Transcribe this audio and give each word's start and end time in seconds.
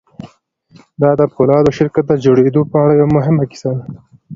دا 1.01 1.11
د 1.19 1.21
پولادو 1.33 1.75
شرکت 1.77 2.05
د 2.07 2.13
جوړېدو 2.25 2.61
په 2.71 2.75
اړه 2.83 2.93
یوه 2.99 3.13
مهمه 3.17 3.43
کیسه 3.51 3.69
ده 3.77 3.85